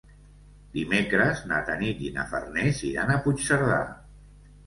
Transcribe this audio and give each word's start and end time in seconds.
Dimecres 0.77 1.43
na 1.51 1.59
Tanit 1.67 2.01
i 2.07 2.09
na 2.17 2.25
Farners 2.33 2.81
iran 2.93 3.11
a 3.17 3.21
Puigcerdà. 3.27 3.77